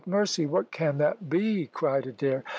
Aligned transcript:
mercy 0.07 0.45
what 0.47 0.71
can 0.71 0.97
that 0.97 1.29
be?" 1.29 1.67
cried 1.71 2.07
Adair. 2.07 2.43